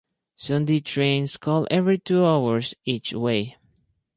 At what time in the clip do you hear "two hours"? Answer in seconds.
1.99-2.73